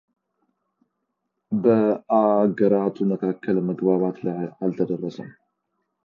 [1.63, 5.29] በአገራቱ መካከል መግባባት ላይ አልተደረሰም።